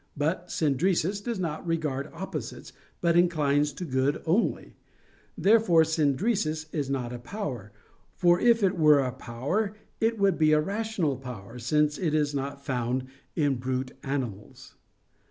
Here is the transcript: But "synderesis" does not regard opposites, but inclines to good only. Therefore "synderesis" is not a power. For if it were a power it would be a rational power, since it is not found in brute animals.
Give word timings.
But 0.17 0.47
"synderesis" 0.47 1.23
does 1.23 1.39
not 1.39 1.63
regard 1.67 2.09
opposites, 2.11 2.73
but 3.01 3.15
inclines 3.15 3.71
to 3.73 3.85
good 3.85 4.19
only. 4.25 4.73
Therefore 5.37 5.83
"synderesis" 5.83 6.65
is 6.73 6.89
not 6.89 7.13
a 7.13 7.19
power. 7.19 7.71
For 8.15 8.39
if 8.39 8.63
it 8.63 8.79
were 8.79 9.01
a 9.01 9.11
power 9.11 9.75
it 9.99 10.17
would 10.17 10.39
be 10.39 10.53
a 10.53 10.59
rational 10.59 11.17
power, 11.17 11.59
since 11.59 11.99
it 11.99 12.15
is 12.15 12.33
not 12.33 12.65
found 12.65 13.09
in 13.35 13.57
brute 13.57 13.91
animals. 14.01 14.73